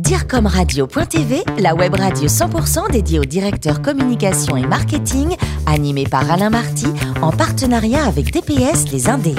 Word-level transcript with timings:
DIRCOMRadio.tv, 0.00 1.44
la 1.58 1.74
web 1.74 1.94
radio 1.94 2.26
100% 2.26 2.90
dédiée 2.90 3.18
aux 3.18 3.24
directeurs 3.24 3.82
communication 3.82 4.56
et 4.56 4.66
marketing, 4.66 5.36
animée 5.66 6.04
par 6.04 6.30
Alain 6.30 6.48
Marty, 6.48 6.86
en 7.20 7.30
partenariat 7.30 8.06
avec 8.06 8.30
TPS 8.30 8.90
Les 8.92 9.10
Indés. 9.10 9.34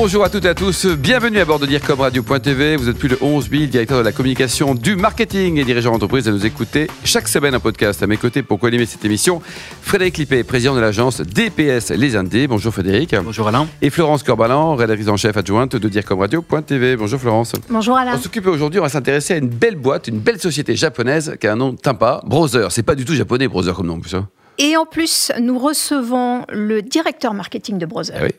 Bonjour 0.00 0.22
à 0.22 0.28
toutes 0.30 0.44
et 0.44 0.48
à 0.48 0.54
tous, 0.54 0.86
bienvenue 0.86 1.40
à 1.40 1.44
bord 1.44 1.58
de 1.58 1.66
DIRCOMRadio.tv. 1.66 2.76
Vous 2.76 2.88
êtes 2.88 2.96
plus 2.96 3.08
de 3.08 3.18
11 3.20 3.50
000 3.50 3.64
directeurs 3.64 3.98
de 3.98 4.04
la 4.04 4.12
communication, 4.12 4.76
du 4.76 4.94
marketing 4.94 5.58
et 5.58 5.64
dirigeants 5.64 5.90
d'entreprise 5.90 6.28
à 6.28 6.30
nous 6.30 6.46
écouter 6.46 6.86
chaque 7.02 7.26
semaine 7.26 7.52
un 7.52 7.58
podcast. 7.58 8.00
À 8.00 8.06
mes 8.06 8.16
côtés 8.16 8.44
pour 8.44 8.60
co-animer 8.60 8.86
cette 8.86 9.04
émission, 9.04 9.42
Frédéric 9.82 10.18
Lippé, 10.18 10.44
président 10.44 10.76
de 10.76 10.80
l'agence 10.80 11.20
DPS 11.20 11.90
Les 11.90 12.14
Indés. 12.14 12.46
Bonjour 12.46 12.72
Frédéric. 12.72 13.16
Bonjour 13.24 13.48
Alain. 13.48 13.66
Et 13.82 13.90
Florence 13.90 14.22
Corbalan, 14.22 14.76
rédactrice 14.76 15.08
en 15.08 15.16
chef 15.16 15.36
adjointe 15.36 15.74
de 15.74 15.88
DIRCOMRadio.tv. 15.88 16.94
Bonjour 16.96 17.20
Florence. 17.20 17.54
Bonjour 17.68 17.96
Alain. 17.96 18.12
On 18.14 18.22
s'occupe 18.22 18.46
aujourd'hui, 18.46 18.78
on 18.78 18.84
va 18.84 18.88
s'intéresser 18.90 19.34
à 19.34 19.38
une 19.38 19.48
belle 19.48 19.76
boîte, 19.76 20.06
une 20.06 20.20
belle 20.20 20.38
société 20.40 20.76
japonaise 20.76 21.36
qui 21.40 21.48
a 21.48 21.54
un 21.54 21.56
nom 21.56 21.74
sympa, 21.84 22.20
Browser. 22.24 22.68
C'est 22.70 22.84
pas 22.84 22.94
du 22.94 23.04
tout 23.04 23.14
japonais, 23.16 23.48
Browser 23.48 23.72
comme 23.74 23.88
nom 23.88 23.94
en 23.94 24.00
plus. 24.00 24.14
hein. 24.14 24.28
Et 24.58 24.76
en 24.76 24.86
plus, 24.86 25.32
nous 25.40 25.58
recevons 25.58 26.44
le 26.48 26.82
directeur 26.82 27.32
marketing 27.32 27.78
de 27.78 27.86
Browser. 27.86 28.14
Ah 28.16 28.24
oui. 28.24 28.30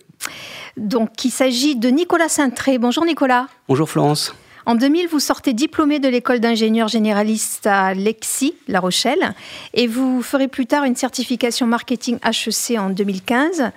Donc, 0.77 1.25
il 1.25 1.31
s'agit 1.31 1.75
de 1.75 1.89
Nicolas 1.89 2.29
Saintré. 2.29 2.77
Bonjour 2.77 3.05
Nicolas. 3.05 3.47
Bonjour 3.67 3.89
Florence. 3.89 4.35
En 4.65 4.75
2000, 4.75 5.07
vous 5.07 5.19
sortez 5.19 5.53
diplômé 5.53 5.99
de 5.99 6.07
l'école 6.07 6.39
d'ingénieur 6.39 6.87
généraliste 6.89 7.65
à 7.65 7.93
Lexi, 7.93 8.53
La 8.67 8.79
Rochelle, 8.79 9.33
et 9.73 9.87
vous 9.87 10.21
ferez 10.21 10.47
plus 10.47 10.67
tard 10.67 10.83
une 10.83 10.95
certification 10.95 11.65
marketing 11.65 12.19
HEC 12.23 12.77
en 12.77 12.89
2015. 12.89 13.71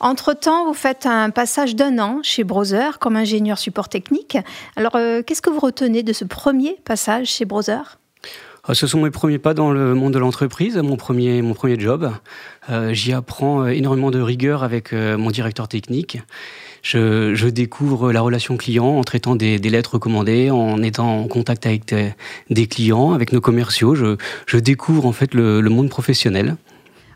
Entre-temps, 0.00 0.66
vous 0.66 0.74
faites 0.74 1.06
un 1.06 1.30
passage 1.30 1.76
d'un 1.76 1.98
an 2.00 2.20
chez 2.24 2.42
Browser 2.42 2.90
comme 2.98 3.16
ingénieur 3.16 3.58
support 3.58 3.88
technique. 3.88 4.36
Alors, 4.74 4.96
euh, 4.96 5.22
qu'est-ce 5.22 5.42
que 5.42 5.50
vous 5.50 5.60
retenez 5.60 6.02
de 6.02 6.12
ce 6.12 6.24
premier 6.24 6.76
passage 6.84 7.28
chez 7.28 7.44
Browser 7.44 7.78
Ce 8.70 8.86
sont 8.86 9.02
mes 9.02 9.10
premiers 9.10 9.40
pas 9.40 9.54
dans 9.54 9.72
le 9.72 9.92
monde 9.92 10.14
de 10.14 10.20
l'entreprise, 10.20 10.76
mon 10.76 10.96
premier, 10.96 11.42
mon 11.42 11.52
premier 11.52 11.76
job. 11.80 12.12
Euh, 12.70 12.92
J'y 12.92 13.12
apprends 13.12 13.64
euh, 13.64 13.70
énormément 13.70 14.12
de 14.12 14.20
rigueur 14.20 14.62
avec 14.62 14.92
euh, 14.92 15.18
mon 15.18 15.32
directeur 15.32 15.66
technique. 15.66 16.20
Je, 16.80 17.34
je 17.34 17.48
découvre 17.48 18.12
la 18.12 18.20
relation 18.20 18.56
client 18.56 18.86
en 18.86 19.02
traitant 19.02 19.34
des, 19.34 19.58
des 19.58 19.68
lettres 19.68 19.94
recommandées, 19.94 20.52
en 20.52 20.80
étant 20.80 21.22
en 21.22 21.26
contact 21.26 21.66
avec 21.66 21.86
des, 21.86 22.12
des 22.50 22.68
clients, 22.68 23.14
avec 23.14 23.32
nos 23.32 23.40
commerciaux. 23.40 23.96
Je, 23.96 24.16
je 24.46 24.58
découvre 24.58 25.06
en 25.06 25.12
fait 25.12 25.34
le, 25.34 25.60
le 25.60 25.70
monde 25.70 25.88
professionnel. 25.88 26.54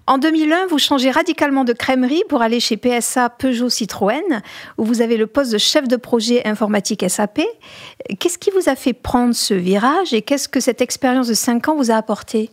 En 0.08 0.18
2001, 0.18 0.68
vous 0.68 0.78
changez 0.78 1.10
radicalement 1.10 1.64
de 1.64 1.72
crèmerie 1.72 2.22
pour 2.28 2.40
aller 2.40 2.60
chez 2.60 2.76
PSA 2.76 3.28
Peugeot 3.28 3.68
Citroën, 3.68 4.40
où 4.78 4.84
vous 4.84 5.00
avez 5.00 5.16
le 5.16 5.26
poste 5.26 5.52
de 5.52 5.58
chef 5.58 5.88
de 5.88 5.96
projet 5.96 6.46
informatique 6.46 7.04
SAP. 7.08 7.40
Qu'est-ce 8.20 8.38
qui 8.38 8.52
vous 8.52 8.68
a 8.68 8.76
fait 8.76 8.92
prendre 8.92 9.34
ce 9.34 9.52
virage 9.52 10.14
et 10.14 10.22
qu'est-ce 10.22 10.48
que 10.48 10.60
cette 10.60 10.80
expérience 10.80 11.26
de 11.26 11.34
5 11.34 11.68
ans 11.68 11.76
vous 11.76 11.90
a 11.90 11.96
apporté? 11.96 12.50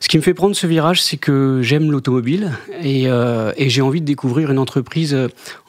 Ce 0.00 0.08
qui 0.08 0.18
me 0.18 0.22
fait 0.22 0.34
prendre 0.34 0.54
ce 0.54 0.66
virage, 0.66 1.02
c'est 1.02 1.16
que 1.16 1.60
j'aime 1.62 1.90
l'automobile 1.90 2.52
et, 2.82 3.04
euh, 3.06 3.52
et 3.56 3.70
j'ai 3.70 3.80
envie 3.80 4.02
de 4.02 4.06
découvrir 4.06 4.50
une 4.50 4.58
entreprise, 4.58 5.16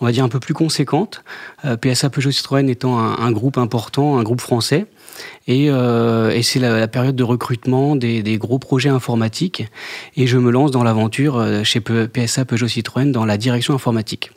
on 0.01 0.05
va 0.05 0.11
dire, 0.11 0.25
un 0.25 0.29
peu 0.29 0.41
plus 0.41 0.53
conséquente. 0.53 1.23
Euh, 1.63 1.77
PSA 1.77 2.09
Peugeot 2.09 2.31
Citroën 2.31 2.67
étant 2.67 2.99
un 2.99 3.31
groupe 3.31 3.57
important, 3.57 4.17
un 4.17 4.23
groupe 4.23 4.41
français. 4.41 4.87
Et, 5.47 5.69
euh, 5.69 6.31
et 6.31 6.43
c'est 6.43 6.59
la, 6.59 6.87
période 6.87 7.15
de 7.15 7.23
recrutement 7.23 7.95
des, 7.95 8.37
gros 8.37 8.59
projets 8.59 8.89
informatiques. 8.89 9.67
Et 10.15 10.27
je 10.27 10.37
me 10.37 10.51
lance 10.51 10.71
dans 10.71 10.83
l'aventure 10.83 11.37
euh, 11.37 11.63
chez 11.63 11.81
PSA 11.81 12.45
Peugeot 12.45 12.67
Citroën 12.67 13.11
dans 13.11 13.25
la 13.25 13.37
direction 13.37 13.73
informatique. 13.73 14.31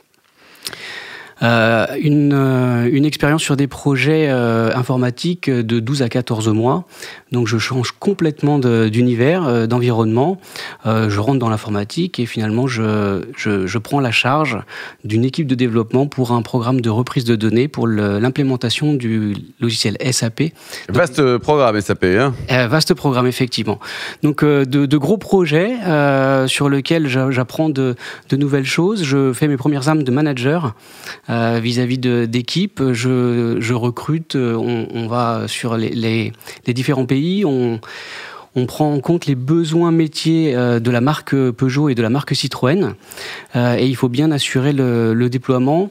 Euh, 1.43 1.87
une, 2.01 2.33
euh, 2.33 2.89
une 2.91 3.05
expérience 3.05 3.43
sur 3.43 3.57
des 3.59 3.67
projets 3.67 4.29
euh, 4.31 4.75
informatiques 4.75 5.51
de 5.51 5.81
12 5.81 6.01
à 6.03 6.09
14 6.09 6.49
mois. 6.49 6.85
Donc 7.31 7.47
je 7.47 7.59
change 7.59 7.93
complètement 7.93 8.59
d'univers, 8.59 9.69
d'environnement. 9.69 10.41
Euh, 10.87 11.11
je 11.11 11.21
rentre 11.21 11.39
dans 11.39 11.51
l'informatique 11.51 12.19
et 12.21 12.25
finalement 12.27 12.67
je, 12.67 13.23
je, 13.37 13.67
je 13.67 13.79
prends 13.79 14.01
la 14.01 14.13
charge 14.13 14.59
d'une 15.05 15.25
équipe 15.25 15.47
de 15.47 15.55
développement 15.55 16.07
pour 16.07 16.33
un 16.33 16.41
programme 16.41 16.81
de 16.81 16.89
reprise 16.89 17.25
de 17.25 17.37
données 17.37 17.69
pour 17.69 17.87
l'implémentation 17.87 18.95
du 18.95 19.35
logiciel 19.61 19.99
SAP. 20.13 20.45
Vaste 20.89 21.37
programme 21.39 21.79
SAP. 21.81 22.05
Hein. 22.05 22.33
Vaste 22.69 22.95
programme, 22.95 23.27
effectivement. 23.27 23.79
Donc, 24.23 24.43
de, 24.43 24.65
de 24.65 24.97
gros 24.97 25.19
projets 25.19 25.75
sur 26.47 26.69
lesquels 26.71 27.09
j'a- 27.09 27.31
j'apprends 27.31 27.69
de, 27.69 27.95
de 28.31 28.37
nouvelles 28.37 28.65
choses. 28.65 29.05
Je 29.05 29.33
fais 29.35 29.49
mes 29.49 29.57
premières 29.59 29.89
armes 29.89 30.03
de 30.03 30.11
manager 30.11 30.75
vis-à-vis 31.29 31.99
de- 31.99 32.27
d'équipes. 32.27 32.83
Je, 32.93 33.73
recrute, 33.75 34.37
euh, 34.37 34.55
on, 34.55 35.07
va 35.07 35.45
sur 35.49 35.77
les, 35.77 36.33
différents 36.67 37.07
pays. 37.07 37.45
On, 37.45 37.81
prend 38.67 38.93
en 38.93 39.01
compte 39.01 39.27
les 39.27 39.35
besoins 39.35 39.93
métiers 39.93 40.57
euh, 40.57 40.81
de 40.81 40.91
la 40.91 41.03
marque 41.03 41.35
Peugeot 41.51 41.91
et 41.91 41.95
de 41.95 42.01
la 42.01 42.09
marque 42.09 42.35
Citroën. 42.35 42.95
Euh, 43.55 43.77
et 43.77 43.87
il 43.87 43.97
faut 43.97 44.09
bien 44.09 44.31
assurer 44.31 44.73
le, 44.73 45.13
le 45.13 45.29
déploiement 45.29 45.91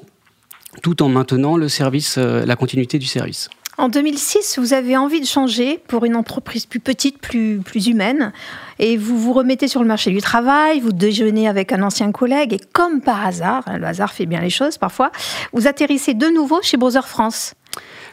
tout 0.81 1.03
en 1.03 1.09
maintenant 1.09 1.57
le 1.57 1.69
service, 1.69 2.17
euh, 2.17 2.45
la 2.45 2.55
continuité 2.55 2.99
du 2.99 3.05
service. 3.05 3.49
En 3.77 3.89
2006, 3.89 4.57
vous 4.57 4.73
avez 4.73 4.95
envie 4.95 5.19
de 5.19 5.25
changer 5.25 5.79
pour 5.87 6.05
une 6.05 6.15
entreprise 6.15 6.65
plus 6.65 6.79
petite, 6.79 7.19
plus, 7.19 7.59
plus 7.59 7.87
humaine, 7.87 8.31
et 8.79 8.95
vous 8.95 9.17
vous 9.19 9.33
remettez 9.33 9.67
sur 9.67 9.81
le 9.81 9.87
marché 9.87 10.11
du 10.11 10.21
travail, 10.21 10.79
vous 10.79 10.93
déjeunez 10.93 11.49
avec 11.49 11.73
un 11.73 11.83
ancien 11.83 12.11
collègue, 12.13 12.53
et 12.53 12.59
comme 12.71 13.01
par 13.01 13.25
hasard, 13.25 13.63
hein, 13.67 13.77
le 13.77 13.85
hasard 13.85 14.13
fait 14.13 14.25
bien 14.25 14.39
les 14.39 14.49
choses 14.49 14.77
parfois, 14.77 15.11
vous 15.51 15.67
atterrissez 15.67 16.13
de 16.13 16.27
nouveau 16.27 16.61
chez 16.61 16.77
Browser 16.77 17.01
France. 17.03 17.53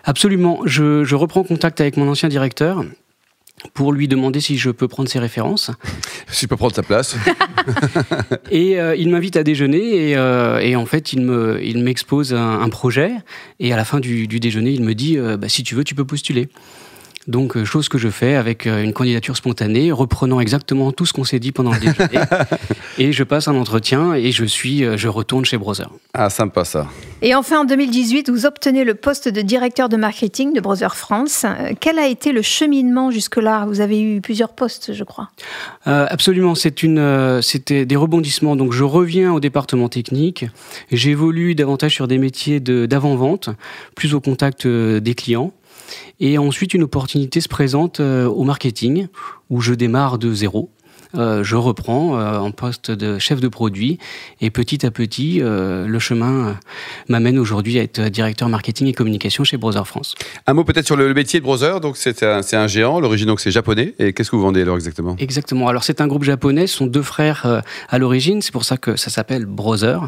Absolument. 0.05 0.61
Je, 0.65 1.05
je 1.05 1.15
reprends 1.15 1.45
contact 1.45 1.81
avec 1.81 1.97
mon 1.97 2.09
ancien 2.09 2.29
directeur 2.29 2.85
pour 3.75 3.93
lui 3.93 4.09
demander 4.09 4.41
si 4.41 4.59
je 4.59 4.71
peux 4.71 4.89
prendre 4.89 5.09
ses 5.09 5.19
références. 5.19 5.71
Si 6.29 6.47
je 6.47 6.49
peux 6.49 6.57
prendre 6.57 6.75
sa 6.75 6.83
place. 6.83 7.15
Et 8.51 8.81
euh, 8.81 8.97
il 8.97 9.11
m'invite 9.11 9.37
à 9.37 9.43
déjeuner 9.43 10.11
et, 10.11 10.17
euh, 10.17 10.61
et 10.61 10.77
en 10.77 10.87
fait, 10.87 11.13
il 11.13 11.21
me, 11.21 11.63
il 11.63 11.85
m'expose 11.85 12.33
un, 12.33 12.61
un 12.61 12.69
projet 12.71 13.13
et 13.61 13.71
à 13.71 13.77
la 13.77 13.85
fin 13.85 14.01
du, 14.01 14.27
du 14.27 14.41
déjeuner, 14.41 14.71
il 14.71 14.83
me 14.83 14.95
dit 14.95 15.19
euh, 15.19 15.37
bah, 15.37 15.51
si 15.51 15.63
tu 15.63 15.75
veux, 15.75 15.85
tu 15.85 15.95
peux 15.95 16.07
postuler. 16.07 16.49
Donc, 17.29 17.57
euh, 17.57 17.65
chose 17.65 17.89
que 17.89 17.99
je 17.99 18.09
fais 18.09 18.35
avec 18.35 18.67
euh, 18.67 18.83
une 18.83 18.93
candidature 18.93 19.37
spontanée, 19.37 19.93
reprenant 19.93 20.41
exactement 20.41 20.91
tout 20.91 21.07
ce 21.07 21.13
qu'on 21.13 21.23
s'est 21.23 21.39
dit 21.39 21.53
pendant 21.53 21.71
le 21.73 21.79
déjeuner. 21.79 22.19
et 22.99 23.13
je 23.13 23.23
passe 23.23 23.47
un 23.47 23.55
entretien 23.55 24.15
et 24.15 24.33
je 24.33 24.45
suis, 24.45 24.85
euh, 24.85 24.97
je 24.97 25.07
retourne 25.07 25.45
chez 25.45 25.57
Browser. 25.57 25.85
Ah, 26.15 26.31
sympa 26.31 26.65
ça. 26.65 26.89
Et 27.23 27.37
enfin, 27.37 27.61
en 27.61 27.65
2018, 27.65 28.29
vous 28.29 28.45
obtenez 28.45 28.83
le 28.83 28.95
poste 28.95 29.29
de 29.29 29.41
directeur 29.41 29.89
de 29.89 29.97
marketing 29.97 30.53
de 30.53 30.61
Browser 30.61 30.89
France. 30.95 31.47
Quel 31.79 32.01
a 32.01 32.09
été 32.09 32.33
le 32.33 32.43
cheminement 32.43 33.13
jusque-là? 33.13 33.67
Vous 33.69 33.81
avez 33.81 34.01
eu 34.03 34.21
plusieurs 34.21 34.53
postes, 34.53 34.93
je 34.93 35.05
crois. 35.05 35.31
Euh, 35.87 36.07
absolument, 36.11 36.57
c'est 36.57 36.83
une, 36.83 36.99
euh, 36.99 37.41
c'était 37.41 37.87
des 37.87 37.97
rebondissements. 37.97 38.57
Donc, 38.57 38.73
je 38.73 38.83
reviens 38.83 39.33
au 39.33 39.39
département 39.39 39.89
technique. 39.89 40.47
J'évolue 40.91 41.55
davantage 41.55 41.95
sur 41.95 42.09
des 42.09 42.19
métiers 42.19 42.59
de- 42.59 42.87
d'avant-vente, 42.87 43.51
plus 43.95 44.15
au 44.15 44.21
contact 44.21 44.67
des 44.67 45.15
clients. 45.15 45.53
Et 46.21 46.39
ensuite, 46.39 46.75
une 46.75 46.83
opportunité 46.83 47.41
se 47.41 47.49
présente 47.49 48.01
euh, 48.01 48.27
au 48.27 48.45
marketing, 48.45 49.09
où 49.51 49.61
je 49.61 49.75
démarre 49.75 50.19
de 50.19 50.33
zéro. 50.33 50.71
Euh, 51.15 51.45
je 51.45 51.57
reprends 51.57 52.19
euh, 52.19 52.39
en 52.39 52.53
poste 52.53 52.91
de 52.91 53.19
chef 53.19 53.41
de 53.41 53.49
produit 53.49 53.99
et 54.41 54.51
petit 54.51 54.87
à 54.87 54.91
petit, 54.91 55.41
euh, 55.43 55.87
le 55.87 55.99
chemin 55.99 56.57
m'amène 57.09 57.39
aujourd'hui 57.39 57.79
à 57.79 57.83
être 57.83 58.01
directeur 58.09 58.49
marketing 58.49 58.87
et 58.87 58.95
communication 58.95 59.45
chez 59.45 59.57
Browser 59.57 59.85
France. 59.85 60.15
Un 60.47 60.55
mot 60.55 60.65
peut-être 60.65 60.87
sur 60.87 60.97
le, 60.97 61.09
le 61.09 61.15
métier 61.15 61.41
de 61.41 61.45
Browser. 61.45 61.81
Donc 61.83 61.97
c'est 61.97 62.23
un, 62.23 62.67
géant. 62.67 63.01
L'origine 63.01 63.27
donc 63.27 63.41
c'est 63.41 63.51
japonais. 63.51 63.95
Et 63.99 64.13
qu'est-ce 64.13 64.31
que 64.31 64.37
vous 64.37 64.43
vendez 64.43 64.63
alors 64.63 64.77
exactement? 64.77 65.17
Exactement. 65.19 65.69
Alors 65.69 65.85
c'est 65.85 66.01
un 66.01 66.07
groupe 66.07 66.25
japonais, 66.25 66.67
ce 66.67 66.77
sont 66.77 66.87
deux 66.87 67.03
frères 67.03 67.63
à 67.89 67.99
l'origine, 67.99 68.41
c'est 68.41 68.53
pour 68.53 68.65
ça 68.65 68.77
que 68.77 68.97
ça 68.97 69.11
s'appelle 69.11 69.45
Browser. 69.45 69.99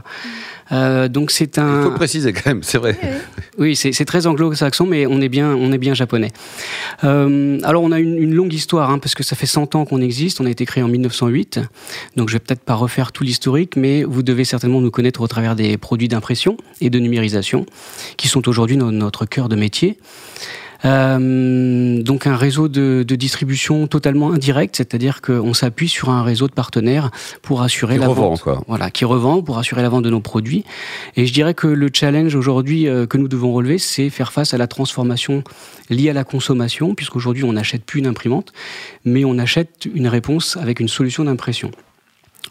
Euh, 0.73 1.09
donc 1.09 1.31
c'est 1.31 1.57
Il 1.57 1.61
faut 1.61 1.67
un, 1.67 1.85
le 1.85 1.95
préciser 1.95 2.33
quand 2.33 2.47
même. 2.47 2.63
C'est 2.63 2.79
vrai. 2.79 2.99
oui, 3.59 3.77
c'est 3.77 3.93
c'est 3.93 4.05
très 4.05 4.27
anglo-saxon, 4.27 4.87
mais 4.87 5.07
on 5.07 5.21
est 5.21 5.29
bien, 5.29 5.55
on 5.55 5.73
est 5.73 5.79
bien 5.79 5.95
japonais. 5.95 6.31
Euh, 7.05 7.59
alors 7.65 7.83
on 7.83 7.93
a 7.93 8.01
une, 8.01 8.17
une 8.17 8.35
longue 8.35 8.53
histoire, 8.53 8.91
hein, 8.91 8.99
parce 8.99 9.15
que 9.15 9.23
ça 9.23 9.37
fait 9.37 9.47
100 9.47 9.75
ans 9.75 9.85
qu'on 9.85 10.01
existe. 10.01 10.41
On 10.41 10.47
a 10.47 10.51
été 10.51 10.65
créé 10.65 10.83
en 10.83 10.89
1908, 10.89 11.61
donc 12.17 12.29
je 12.29 12.35
vais 12.35 12.39
peut-être 12.41 12.63
pas 12.63 12.75
refaire 12.75 13.13
tout 13.13 13.25
l'historique, 13.25 13.77
mais 13.77 14.05
vous 14.05 14.23
devez 14.23 14.45
certainement 14.45 14.81
nous 14.81 14.91
connaître 14.91 15.21
au 15.21 15.29
travers 15.29 15.55
des 15.57 15.77
produits 15.77 16.09
d'impression 16.09 16.57
et 16.81 16.91
de 16.91 16.99
numérisation, 16.99 17.67
qui 18.17 18.29
sont 18.29 18.49
aujourd'hui 18.49 18.77
no- 18.77 18.91
notre 18.91 19.27
cœur 19.27 19.49
de 19.49 19.57
métier. 19.57 19.99
Euh, 20.85 22.03
donc 22.03 22.27
un 22.27 22.37
réseau 22.37 22.69
de, 22.69 23.05
de 23.07 23.15
distribution 23.17 23.87
totalement 23.87 24.33
indirect, 24.33 24.77
c'est-à-dire 24.77 25.23
qu'on 25.23 25.55
s'appuie 25.55 25.89
sur 25.89 26.11
un 26.11 26.23
réseau 26.23 26.47
de 26.47 26.53
partenaires 26.53 27.11
pour 27.43 27.63
assurer 27.63 27.95
Qui 27.95 28.01
la 28.01 28.09
revend, 28.09 28.31
vente. 28.31 28.43
quoi. 28.43 28.63
Voilà, 28.69 28.91
qui 28.91 29.05
revend 29.05 29.43
pour 29.43 29.59
assurer 29.59 29.83
la 29.83 29.89
vente 29.89 30.05
de 30.05 30.11
nos 30.11 30.21
produits. 30.21 30.65
Et 31.17 31.27
je 31.27 31.33
dirais 31.33 31.55
que 31.55 31.67
le 31.67 31.89
challenge 31.93 32.35
aujourd'hui 32.35 32.87
euh, 32.87 33.07
que 33.07 33.17
nous 33.17 33.29
devons 33.29 33.53
relever, 33.53 33.79
c'est 33.79 34.11
faire 34.11 34.33
face 34.33 34.53
à 34.55 34.59
la 34.59 34.67
transformation 34.67 35.43
liée 35.91 36.11
à 36.11 36.15
la 36.15 36.25
consommation, 36.25 36.95
puisqu'aujourd'hui 36.95 37.45
on 37.45 37.55
n'achète 37.55 37.85
plus 37.85 38.01
une 38.01 38.07
imprimante, 38.07 38.53
mais 39.05 39.25
on 39.25 39.39
achète 39.39 39.89
une 39.95 40.09
réponse 40.09 40.57
avec 40.57 40.81
une 40.81 40.89
solution 40.89 41.25
d'impression. 41.25 41.71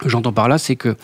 J'entends 0.05 0.33
par 0.33 0.49
là, 0.49 0.57
c'est 0.57 0.75
que 0.75 0.95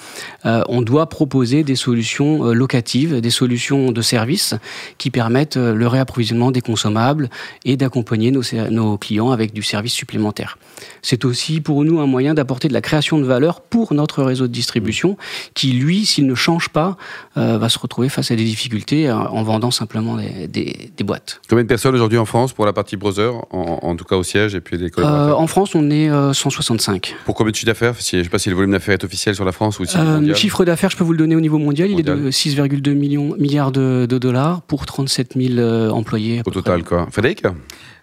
euh, 0.45 0.63
on 0.67 0.81
doit 0.81 1.07
proposer 1.07 1.63
des 1.63 1.75
solutions 1.75 2.47
euh, 2.47 2.53
locatives, 2.53 3.21
des 3.21 3.29
solutions 3.29 3.91
de 3.91 4.01
services 4.01 4.55
qui 4.97 5.11
permettent 5.11 5.57
euh, 5.57 5.75
le 5.75 5.87
réapprovisionnement 5.87 6.49
des 6.49 6.61
consommables 6.61 7.29
et 7.65 7.77
d'accompagner 7.77 8.31
nos, 8.31 8.41
nos, 8.71 8.97
clients 8.97 9.29
avec 9.29 9.53
du 9.53 9.61
service 9.61 9.93
supplémentaire. 9.93 10.57
C'est 11.03 11.23
aussi 11.23 11.61
pour 11.61 11.83
nous 11.85 11.99
un 11.99 12.07
moyen 12.07 12.33
d'apporter 12.33 12.67
de 12.67 12.73
la 12.73 12.81
création 12.81 13.19
de 13.19 13.25
valeur 13.25 13.61
pour 13.61 13.93
notre 13.93 14.23
réseau 14.23 14.47
de 14.47 14.53
distribution 14.53 15.17
qui, 15.53 15.73
lui, 15.73 16.05
s'il 16.05 16.25
ne 16.25 16.35
change 16.35 16.69
pas, 16.69 16.97
va 17.35 17.69
se 17.69 17.79
retrouver 17.79 18.09
face 18.09 18.31
à 18.31 18.35
des 18.35 18.43
difficultés 18.43 19.11
en 19.11 19.43
vendant 19.43 19.71
simplement 19.71 20.17
des, 20.17 20.47
des, 20.47 20.91
des 20.95 21.03
boîtes. 21.03 21.41
Combien 21.49 21.63
de 21.63 21.69
personnes 21.69 21.95
aujourd'hui 21.95 22.17
en 22.17 22.25
France 22.25 22.53
pour 22.53 22.65
la 22.65 22.73
partie 22.73 22.97
browser, 22.97 23.29
en, 23.51 23.79
en, 23.81 23.95
tout 23.95 24.05
cas 24.05 24.15
au 24.15 24.23
siège 24.23 24.55
et 24.55 24.61
puis 24.61 24.77
les 24.77 24.89
En 25.03 25.47
France, 25.47 25.75
on 25.75 25.89
est 25.91 26.09
165. 26.33 27.15
Pour 27.25 27.35
combien 27.35 27.51
de 27.51 27.55
chiffre 27.55 27.67
d'affaires 27.67 27.93
Je 27.99 28.17
ne 28.17 28.23
sais 28.23 28.29
pas 28.29 28.39
si 28.39 28.49
le 28.49 28.55
volume 28.55 28.71
d'affaires 28.79 28.95
est 28.95 29.03
officiel 29.03 29.35
sur 29.35 29.45
la 29.45 29.51
France 29.51 29.79
ou 29.79 29.85
si 29.85 29.97
euh, 29.97 30.19
Le 30.19 30.33
chiffre 30.33 30.65
d'affaires, 30.65 30.89
je 30.89 30.97
peux 30.97 31.03
vous 31.03 31.11
le 31.11 31.17
donner 31.17 31.35
au 31.35 31.41
niveau 31.41 31.57
mondial, 31.57 31.91
il 31.91 31.99
est 31.99 32.03
de 32.03 32.31
6,2 32.31 32.93
millions 32.93 33.35
milliards 33.37 33.71
de, 33.71 34.05
de, 34.09 34.17
dollars 34.17 34.61
pour 34.63 34.85
37 34.85 35.33
000 35.35 35.59
euh, 35.59 35.89
employés. 35.89 36.41
Au 36.45 36.51
total, 36.51 36.83
quoi. 36.83 37.07
Frédéric? 37.11 37.43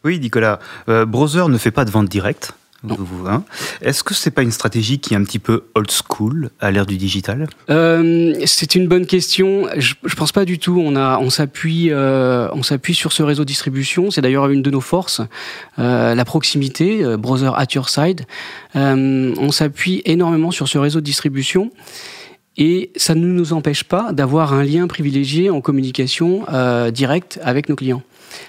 Oui, 0.04 0.20
Nicolas. 0.20 0.60
Euh, 0.88 1.04
Browser 1.04 1.44
ne 1.48 1.58
fait 1.58 1.70
pas 1.70 1.84
de 1.84 1.90
vente 1.90 2.08
directe. 2.08 2.54
Hein. 2.84 3.44
Est-ce 3.80 4.04
que 4.04 4.14
c'est 4.14 4.30
pas 4.30 4.42
une 4.42 4.50
stratégie 4.50 4.98
qui 4.98 5.14
est 5.14 5.16
un 5.16 5.24
petit 5.24 5.38
peu 5.38 5.64
old 5.74 5.90
school 5.90 6.50
à 6.60 6.70
l'ère 6.70 6.86
du 6.86 6.96
digital? 6.96 7.46
Euh, 7.70 8.34
C'est 8.44 8.74
une 8.74 8.86
bonne 8.86 9.06
question. 9.06 9.66
Je, 9.76 9.94
je 10.04 10.14
pense 10.14 10.32
pas 10.32 10.44
du 10.44 10.58
tout. 10.58 10.80
On 10.84 10.96
a, 10.96 11.18
on 11.18 11.30
s'appuie, 11.30 11.90
euh, 11.90 12.48
on 12.52 12.62
s'appuie 12.62 12.94
sur 12.94 13.12
ce 13.12 13.22
réseau 13.22 13.42
de 13.42 13.48
distribution. 13.48 14.10
C'est 14.10 14.20
d'ailleurs 14.20 14.48
une 14.48 14.62
de 14.62 14.70
nos 14.70 14.80
forces, 14.80 15.20
euh, 15.78 16.14
la 16.14 16.24
proximité, 16.24 17.16
browser 17.16 17.50
at 17.56 17.66
your 17.74 17.88
side. 17.88 18.26
On 18.74 19.50
s'appuie 19.50 20.02
énormément 20.04 20.50
sur 20.50 20.68
ce 20.68 20.78
réseau 20.78 21.00
de 21.00 21.04
distribution. 21.04 21.70
Et 22.58 22.90
ça 22.96 23.14
ne 23.14 23.26
nous 23.26 23.52
empêche 23.52 23.84
pas 23.84 24.12
d'avoir 24.12 24.54
un 24.54 24.64
lien 24.64 24.86
privilégié 24.86 25.50
en 25.50 25.60
communication 25.60 26.46
directe 26.90 27.38
avec 27.42 27.68
nos 27.68 27.76
clients. 27.76 28.02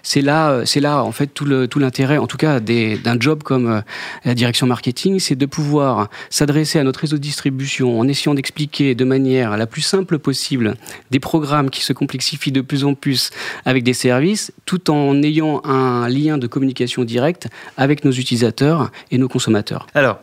C'est 0.03 0.21
là, 0.21 0.51
euh, 0.51 0.65
c'est 0.65 0.79
là 0.79 1.03
en 1.03 1.11
fait 1.11 1.27
tout 1.27 1.67
tout 1.67 1.79
l'intérêt, 1.79 2.17
en 2.17 2.27
tout 2.27 2.37
cas 2.37 2.59
d'un 2.59 3.19
job 3.19 3.43
comme 3.43 3.67
euh, 3.67 3.81
la 4.25 4.35
direction 4.35 4.67
marketing, 4.67 5.19
c'est 5.19 5.35
de 5.35 5.45
pouvoir 5.45 6.09
s'adresser 6.29 6.79
à 6.79 6.83
notre 6.83 7.01
réseau 7.01 7.17
de 7.17 7.21
distribution 7.21 7.99
en 7.99 8.07
essayant 8.07 8.33
d'expliquer 8.33 8.95
de 8.95 9.05
manière 9.05 9.57
la 9.57 9.67
plus 9.67 9.81
simple 9.81 10.19
possible 10.19 10.75
des 11.11 11.19
programmes 11.19 11.69
qui 11.69 11.83
se 11.83 11.93
complexifient 11.93 12.51
de 12.51 12.61
plus 12.61 12.83
en 12.83 12.93
plus 12.93 13.31
avec 13.65 13.83
des 13.83 13.93
services, 13.93 14.51
tout 14.65 14.89
en 14.89 15.21
ayant 15.23 15.61
un 15.65 16.07
lien 16.09 16.37
de 16.37 16.47
communication 16.47 17.03
directe 17.03 17.47
avec 17.77 18.05
nos 18.05 18.11
utilisateurs 18.11 18.91
et 19.11 19.17
nos 19.17 19.27
consommateurs. 19.27 19.87
Alors, 19.93 20.19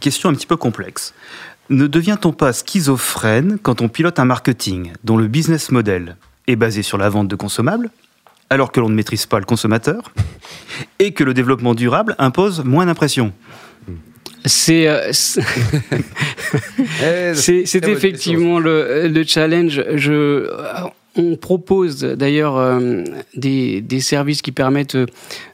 question 0.00 0.28
un 0.28 0.34
petit 0.34 0.46
peu 0.46 0.56
complexe. 0.56 1.14
Ne 1.70 1.86
devient-on 1.86 2.32
pas 2.32 2.52
schizophrène 2.52 3.58
quand 3.62 3.80
on 3.80 3.88
pilote 3.88 4.18
un 4.18 4.24
marketing 4.24 4.92
dont 5.04 5.16
le 5.16 5.28
business 5.28 5.70
model 5.70 6.16
est 6.46 6.56
basé 6.56 6.82
sur 6.82 6.98
la 6.98 7.08
vente 7.08 7.28
de 7.28 7.36
consommables 7.36 7.90
alors 8.52 8.70
que 8.70 8.80
l'on 8.80 8.90
ne 8.90 8.94
maîtrise 8.94 9.24
pas 9.24 9.38
le 9.38 9.46
consommateur, 9.46 10.12
et 10.98 11.12
que 11.12 11.24
le 11.24 11.32
développement 11.32 11.74
durable 11.74 12.14
impose 12.18 12.62
moins 12.64 12.84
d'impression. 12.84 13.32
C'est 14.44 14.88
euh, 14.88 15.10
c'est 17.34 17.88
effectivement 17.88 18.58
le, 18.58 19.08
le, 19.08 19.24
challenge. 19.24 19.82
Je, 19.94 20.50
on 21.16 21.36
propose 21.36 22.00
d'ailleurs 22.00 22.58
euh, 22.58 23.04
des, 23.34 23.80
des, 23.80 24.00
services 24.00 24.42
qui 24.42 24.52
permettent 24.52 24.98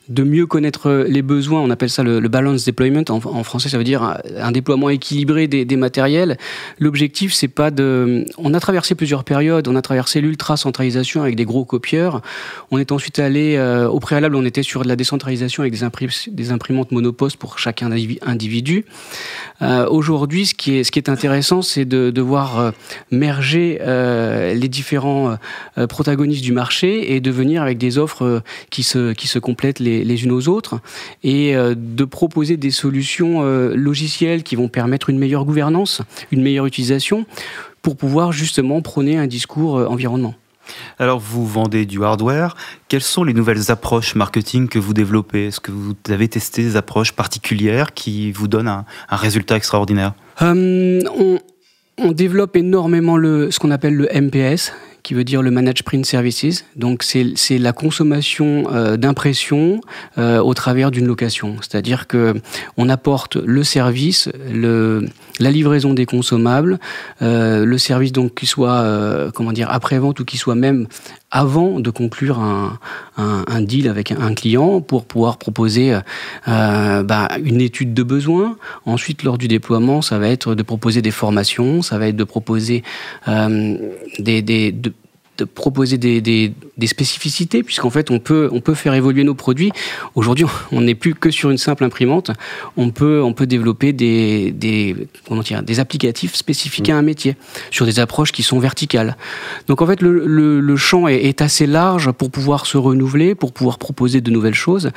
de 0.08 0.22
mieux 0.22 0.46
connaître 0.46 1.04
les 1.08 1.22
besoins. 1.22 1.60
On 1.60 1.70
appelle 1.70 1.90
ça 1.90 2.02
le, 2.02 2.20
balance 2.28 2.64
deployment. 2.64 3.04
En, 3.08 3.42
français, 3.42 3.68
ça 3.68 3.78
veut 3.78 3.84
dire 3.84 4.18
un 4.36 4.52
déploiement 4.52 4.90
équilibré 4.90 5.48
des, 5.48 5.76
matériels. 5.76 6.36
L'objectif, 6.78 7.32
c'est 7.32 7.48
pas 7.48 7.70
de. 7.70 8.24
On 8.36 8.54
a 8.54 8.60
traversé 8.60 8.94
plusieurs 8.94 9.24
périodes. 9.24 9.68
On 9.68 9.76
a 9.76 9.82
traversé 9.82 10.20
l'ultra 10.20 10.56
centralisation 10.56 11.22
avec 11.22 11.36
des 11.36 11.44
gros 11.44 11.64
copieurs. 11.64 12.22
On 12.70 12.78
est 12.78 12.92
ensuite 12.92 13.18
allé 13.18 13.56
euh, 13.56 13.88
au 13.88 14.00
préalable. 14.00 14.34
On 14.34 14.44
était 14.44 14.62
sur 14.62 14.82
de 14.82 14.88
la 14.88 14.96
décentralisation 14.96 15.62
avec 15.62 15.72
des, 15.72 15.84
imprim 15.84 16.08
des 16.30 16.50
imprimantes 16.50 16.90
monopostes 16.90 17.36
pour 17.36 17.58
chacun 17.58 17.90
individu. 18.22 18.84
Euh, 19.62 19.86
Aujourd'hui, 19.88 20.46
ce 20.46 20.54
qui 20.54 20.78
est 20.78 21.08
intéressant, 21.08 21.62
c'est 21.62 21.84
de, 21.84 22.10
de 22.10 22.20
voir 22.20 22.58
euh, 22.58 22.70
merger 23.10 23.78
euh, 23.80 24.54
les 24.54 24.68
différents 24.68 25.36
euh, 25.76 25.86
protagonistes 25.86 26.42
du 26.42 26.52
marché 26.52 27.14
et 27.14 27.20
de 27.20 27.30
venir 27.30 27.62
avec 27.62 27.78
des 27.78 27.98
offres 27.98 28.42
qui 28.70 28.82
se 28.82 29.12
qui 29.12 29.28
se 29.28 29.38
complètent 29.38 29.80
les 29.80 29.97
les, 30.04 30.24
unes 30.24 30.32
aux 30.32 30.48
autres 30.48 30.80
et 31.22 31.56
euh, 31.56 31.74
de 31.76 32.04
proposer 32.04 32.56
des 32.56 32.70
solutions 32.70 33.42
euh, 33.42 33.74
logicielles 33.74 34.42
qui 34.42 34.56
vont 34.56 34.68
permettre 34.68 35.10
une 35.10 35.18
meilleure 35.18 35.44
gouvernance, 35.44 36.02
une 36.30 36.42
meilleure 36.42 36.66
utilisation 36.66 37.26
pour 37.82 37.96
pouvoir 37.96 38.32
justement 38.32 38.82
prôner 38.82 39.16
un 39.16 39.26
discours 39.26 39.78
euh, 39.78 39.86
environnement. 39.86 40.34
Alors, 40.98 41.18
vous 41.18 41.46
vendez 41.46 41.86
du 41.86 42.04
hardware. 42.04 42.56
Quelles 42.88 43.02
sont 43.02 43.24
les 43.24 43.32
nouvelles 43.32 43.70
approches 43.70 44.14
marketing 44.14 44.68
que 44.68 44.78
vous 44.78 44.94
développez? 44.94 45.46
Est-ce 45.46 45.60
que 45.60 45.72
vous 45.72 45.94
avez 46.08 46.28
testé 46.28 46.62
des 46.62 46.76
approches 46.76 47.12
particulières 47.12 47.94
qui 47.94 48.32
vous 48.32 48.48
donnent 48.48 48.68
un, 48.68 48.84
un 49.08 49.16
résultat 49.16 49.56
extraordinaire? 49.56 50.12
Euh, 50.42 51.00
on, 51.18 51.38
on, 51.98 52.12
développe 52.12 52.56
énormément 52.56 53.16
le, 53.16 53.50
ce 53.50 53.58
qu'on 53.58 53.70
appelle 53.70 53.94
le 53.94 54.08
MPS, 54.12 54.72
qui 55.08 55.14
veut 55.14 55.24
dire 55.24 55.40
le 55.40 55.50
Managed 55.50 55.84
Print 55.84 56.04
Services. 56.04 56.66
Donc 56.76 57.02
c'est 57.02 57.58
la 57.58 57.72
consommation 57.72 58.66
euh, 58.70 58.98
d'impression 58.98 59.80
euh, 60.18 60.38
au 60.38 60.52
travers 60.52 60.90
d'une 60.90 61.06
location. 61.06 61.56
C'est-à-dire 61.62 62.06
que 62.08 62.34
on 62.76 62.90
apporte 62.90 63.36
le 63.36 63.64
service, 63.64 64.28
le, 64.52 65.08
la 65.38 65.50
livraison 65.50 65.94
des 65.94 66.06
consommables, 66.06 66.78
euh, 67.22 67.64
le 67.64 67.78
service 67.78 68.12
donc 68.12 68.34
qui 68.34 68.46
soit 68.46 68.80
euh, 68.80 69.30
comment 69.32 69.52
dire 69.52 69.68
après 69.70 69.98
vente 69.98 70.20
ou 70.20 70.24
qui 70.24 70.36
soit 70.36 70.54
même 70.54 70.86
avant 71.30 71.78
de 71.80 71.90
conclure 71.90 72.38
un, 72.38 73.60
deal 73.60 73.88
avec 73.88 74.12
un, 74.12 74.32
client 74.32 74.80
pour 74.80 75.04
pouvoir 75.04 75.36
proposer 75.36 75.98
euh, 76.48 77.02
bah, 77.02 77.28
une 77.44 77.60
étude 77.60 77.92
de 77.92 78.02
besoin. 78.02 78.56
Ensuite, 78.86 79.24
lors 79.24 79.36
du 79.36 79.46
déploiement, 79.46 80.00
ça 80.00 80.18
va 80.18 80.28
être 80.28 80.54
de 80.54 80.62
proposer 80.62 81.02
des 81.02 81.10
formations, 81.10 81.82
ça 81.82 81.98
va 81.98 82.08
être 82.08 82.16
de 82.16 82.24
proposer 82.24 82.82
des, 83.26 84.42
des 84.42 84.72
de, 84.72 84.92
de 85.38 85.44
proposer 85.44 85.98
des, 85.98 86.52
spécificités, 86.86 87.62
puisqu'en 87.62 87.90
fait, 87.90 88.10
on 88.10 88.18
peut, 88.18 88.48
on 88.52 88.60
peut 88.60 88.74
faire 88.74 88.94
évoluer 88.94 89.24
nos 89.24 89.34
produits. 89.34 89.70
Aujourd'hui, 90.14 90.46
on 90.72 90.80
n'est 90.80 90.94
plus 90.94 91.14
que 91.14 91.30
sur 91.30 91.50
une 91.50 91.58
simple 91.58 91.84
imprimante. 91.84 92.30
On 92.76 92.90
peut, 92.90 93.22
on 93.22 93.32
peut 93.32 93.46
développer 93.46 93.92
des, 93.92 94.50
des, 94.50 94.96
des 95.62 95.80
applicatifs 95.80 96.34
spécifiques 96.34 96.90
à 96.90 96.96
un 96.96 97.02
métier, 97.02 97.36
sur 97.70 97.86
des 97.86 98.00
approches 98.00 98.32
qui 98.32 98.42
sont 98.42 98.58
verticales. 98.58 99.16
Donc, 99.68 99.80
en 99.80 99.86
fait, 99.86 100.02
le, 100.02 100.76
champ 100.76 101.08
est, 101.08 101.24
est, 101.24 101.40
assez 101.40 101.66
large 101.66 102.10
pour 102.12 102.30
pouvoir 102.30 102.66
se 102.66 102.76
renouveler, 102.76 103.34
pour 103.34 103.52
pouvoir 103.52 103.78
proposer 103.78 104.20
de 104.20 104.30
nouvelles 104.30 104.54
choses. 104.54 104.90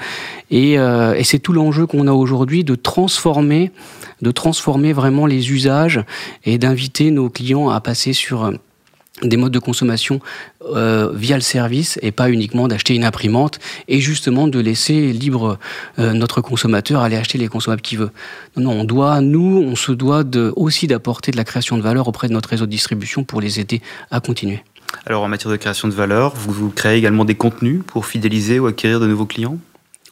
Et, 0.49 0.79
euh, 0.79 1.13
et 1.13 1.23
c'est 1.23 1.39
tout 1.39 1.53
l'enjeu 1.53 1.85
qu'on 1.85 2.07
a 2.07 2.13
aujourd'hui 2.13 2.63
de 2.63 2.75
transformer, 2.75 3.71
de 4.21 4.31
transformer 4.31 4.93
vraiment 4.93 5.25
les 5.25 5.51
usages 5.51 6.03
et 6.45 6.57
d'inviter 6.57 7.11
nos 7.11 7.29
clients 7.29 7.69
à 7.69 7.79
passer 7.79 8.13
sur 8.13 8.51
des 9.21 9.37
modes 9.37 9.51
de 9.51 9.59
consommation 9.59 10.19
euh, 10.63 11.11
via 11.13 11.35
le 11.35 11.41
service 11.41 11.99
et 12.01 12.11
pas 12.11 12.29
uniquement 12.29 12.67
d'acheter 12.67 12.95
une 12.95 13.03
imprimante 13.03 13.59
et 13.87 13.99
justement 13.99 14.47
de 14.47 14.59
laisser 14.59 15.11
libre 15.13 15.59
euh, 15.99 16.13
notre 16.13 16.41
consommateur 16.41 17.01
aller 17.01 17.17
acheter 17.17 17.37
les 17.37 17.47
consommables 17.47 17.81
qu'il 17.81 17.99
veut. 17.99 18.11
Non, 18.57 18.63
non, 18.63 18.81
on 18.81 18.83
doit, 18.83 19.21
nous, 19.21 19.63
on 19.67 19.75
se 19.75 19.91
doit 19.91 20.23
aussi 20.55 20.87
d'apporter 20.87 21.31
de 21.31 21.37
la 21.37 21.43
création 21.43 21.77
de 21.77 21.81
valeur 21.81 22.07
auprès 22.07 22.27
de 22.27 22.33
notre 22.33 22.49
réseau 22.49 22.65
de 22.65 22.71
distribution 22.71 23.23
pour 23.23 23.41
les 23.41 23.59
aider 23.59 23.81
à 24.11 24.19
continuer. 24.19 24.63
Alors 25.05 25.23
en 25.23 25.27
matière 25.27 25.51
de 25.51 25.57
création 25.57 25.87
de 25.87 25.93
valeur, 25.93 26.33
vous 26.35 26.69
créez 26.69 26.97
également 26.97 27.25
des 27.25 27.35
contenus 27.35 27.81
pour 27.87 28.05
fidéliser 28.05 28.59
ou 28.59 28.67
acquérir 28.67 28.99
de 28.99 29.07
nouveaux 29.07 29.25
clients? 29.25 29.57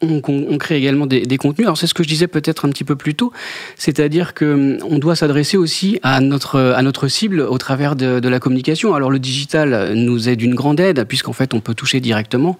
On, 0.02 0.58
crée 0.58 0.76
également 0.76 1.06
des, 1.06 1.36
contenus. 1.36 1.66
Alors 1.66 1.76
c'est 1.76 1.86
ce 1.86 1.94
que 1.94 2.02
je 2.02 2.08
disais 2.08 2.26
peut-être 2.26 2.64
un 2.64 2.70
petit 2.70 2.84
peu 2.84 2.96
plus 2.96 3.14
tôt, 3.14 3.32
c'est-à-dire 3.76 4.34
que 4.34 4.44
hum, 4.44 4.78
on 4.88 4.98
doit 4.98 5.16
s'adresser 5.16 5.56
aussi 5.56 5.98
à 6.02 6.20
notre 6.20 6.58
à 6.58 6.82
notre 6.82 7.08
cible 7.08 7.40
au 7.40 7.58
travers 7.58 7.96
de, 7.96 8.28
la 8.28 8.40
communication. 8.40 8.94
Alors 8.94 9.10
le 9.10 9.18
digital 9.18 9.94
nous 9.94 10.28
est 10.28 10.36
d'une 10.36 10.54
grande 10.54 10.80
aide 10.80 11.04
puisqu'en 11.04 11.32
fait 11.32 11.54
on 11.54 11.60
peut 11.60 11.74
toucher 11.74 12.00
directement 12.00 12.58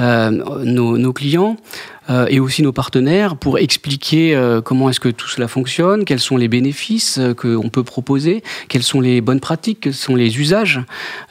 euh, 0.00 0.30
nos, 0.64 1.12
clients 1.12 1.56
euh, 2.10 2.26
et 2.28 2.40
aussi 2.40 2.62
nos 2.62 2.72
partenaires 2.72 3.36
pour 3.36 3.58
expliquer 3.58 4.34
euh, 4.34 4.60
comment 4.60 4.88
est-ce 4.88 5.00
que 5.00 5.08
tout 5.08 5.28
cela 5.28 5.48
fonctionne, 5.48 6.04
quels 6.04 6.20
sont 6.20 6.36
les 6.36 6.48
bénéfices 6.48 7.18
euh, 7.18 7.34
qu'on 7.34 7.68
peut 7.68 7.82
proposer, 7.82 8.42
quelles 8.68 8.82
sont 8.82 9.00
les 9.00 9.20
bonnes 9.20 9.40
pratiques, 9.40 9.80
quels 9.80 9.94
sont 9.94 10.14
les 10.14 10.38
usages. 10.38 10.80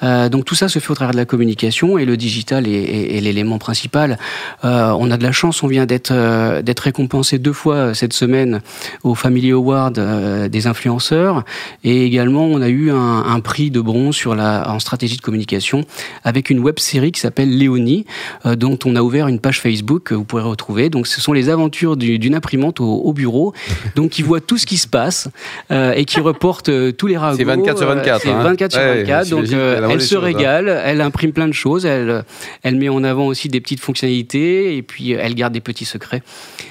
Euh, 0.03 0.29
donc 0.29 0.46
tout 0.46 0.55
ça 0.55 0.69
se 0.69 0.79
fait 0.79 0.91
au 0.91 0.96
travers 0.96 1.13
de 1.13 1.17
la 1.17 1.25
communication 1.25 1.98
et 1.98 2.05
le 2.05 2.17
digital 2.17 2.67
est, 2.67 3.19
l'élément 3.22 3.57
principal. 3.57 4.17
On 4.63 5.12
a 5.12 5.17
de 5.17 5.24
la 5.24 5.31
chance, 5.31 5.63
on 5.63 5.67
vient 5.67 5.86
d'être 5.86 6.79
récompensé 6.79 7.39
deux 7.39 7.53
fois 7.53 7.93
cette 7.93 8.13
semaine 8.13 8.62
au 9.03 9.15
Family 9.15 9.51
Award 9.51 10.50
des 10.50 10.67
influenceurs 10.67 11.43
et 11.84 12.05
également 12.05 12.46
on 12.46 12.62
a 12.62 12.69
eu 12.69 12.91
un, 12.91 13.24
un, 13.25 13.39
prix 13.39 13.72
de 13.72 13.81
bronze 13.81 14.15
sur 14.15 14.36
la 14.36 14.69
en 14.69 14.79
stratégie 14.79 15.17
de 15.17 15.22
communication 15.22 15.84
avec 16.24 16.50
une 16.50 16.60
web 16.60 16.79
série 16.79 17.12
qui 17.12 17.19
s'appelle 17.19 17.57
Léonie 17.57 18.05
dont 18.46 18.77
on 18.86 18.96
a 18.96 19.01
ouvert 19.01 19.27
une 19.27 19.39
page 19.39 19.60
Facebook. 19.60 20.12
Vous 20.12 20.24
pourrez 20.24 20.43
retrouver 20.43 20.66
retrouver. 20.67 20.89
Donc, 20.89 21.07
ce 21.07 21.21
sont 21.21 21.33
les 21.33 21.50
aventures 21.50 21.95
d'une 21.97 22.36
imprimante 22.36 22.79
au, 22.79 23.13
bureau, 23.13 23.53
donc 23.95 24.12
qui 24.12 24.21
voit 24.21 24.41
tout 24.41 24.57
ce 24.57 24.65
qui 24.65 24.77
se 24.77 24.88
passe 24.88 25.29
euh, 25.71 25.93
et 25.93 26.05
qui 26.05 26.19
reporte 26.19 26.69
euh, 26.69 26.91
tous 26.91 27.07
les 27.07 27.17
ragots. 27.17 27.38
C'est 27.38 27.43
24 27.43 27.77
sur 27.77 27.88
24. 27.88 28.21
C'est 28.21 28.31
24 28.31 28.71
sur 28.71 28.81
24. 28.81 29.29
donc, 29.29 29.45
elle 29.91 30.01
se 30.01 30.15
hein. 30.15 30.19
régale, 30.19 30.81
elle 30.83 31.01
imprime 31.01 31.31
plein 31.31 31.47
de 31.47 31.53
choses, 31.53 31.86
elle, 31.86 32.24
elle 32.63 32.75
met 32.75 32.89
en 32.89 33.03
avant 33.03 33.27
aussi 33.27 33.47
des 33.47 33.62
petites 33.62 33.79
fonctionnalités 33.79 34.75
et 34.77 34.81
puis 34.81 35.12
elle 35.12 35.36
garde 35.36 35.53
des 35.53 35.62
petits 35.62 35.86
secrets. 35.86 36.21